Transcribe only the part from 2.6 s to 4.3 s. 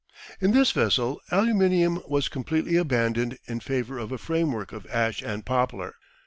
abandoned in favour of a